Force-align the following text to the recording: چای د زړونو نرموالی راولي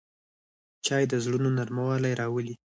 چای 0.85 1.03
د 1.11 1.13
زړونو 1.23 1.49
نرموالی 1.57 2.13
راولي 2.21 2.53